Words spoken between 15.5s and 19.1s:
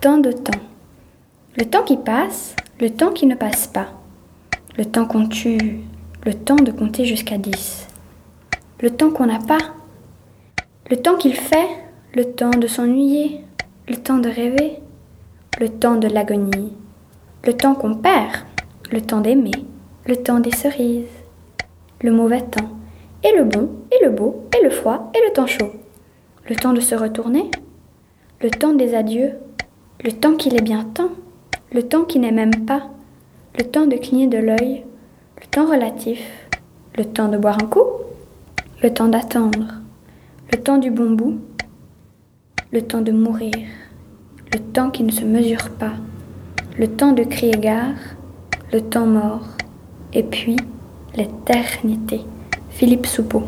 le temps de l'agonie. Le temps qu'on perd, le